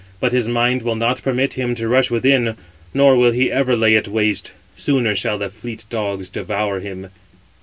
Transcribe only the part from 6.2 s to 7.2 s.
devour him."